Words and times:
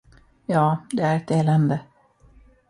Ja, 0.45 0.85
det 0.91 1.03
är 1.03 1.17
ett 1.17 1.31
elände! 1.31 1.79